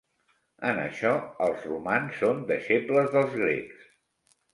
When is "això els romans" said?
0.83-2.17